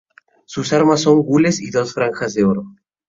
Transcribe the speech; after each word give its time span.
Sus 0.45 0.73
armas 0.73 1.01
son: 1.01 1.21
"gules 1.21 1.61
y 1.61 1.69
dos 1.69 1.93
franjas 1.93 2.33
de 2.33 2.43
oro". 2.43 2.65